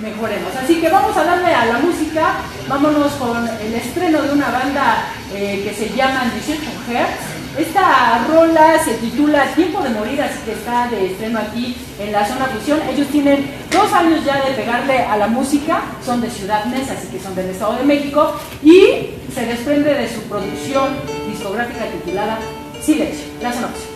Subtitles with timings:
[0.00, 0.54] mejoremos.
[0.56, 2.36] Así que vamos a darle a la música,
[2.68, 7.36] vámonos con el estreno de una banda eh, que se llama 18 Hertz.
[7.58, 12.26] Esta rola se titula Tiempo de Morir, así que está de estreno aquí en la
[12.26, 12.78] zona fusión.
[12.90, 17.08] Ellos tienen dos años ya de pegarle a la música, son de Ciudad Mesa, así
[17.08, 20.96] que son del Estado de México, y se desprende de su producción
[21.30, 22.38] discográfica titulada
[22.82, 23.24] Silencio.
[23.40, 23.95] La zona fusión.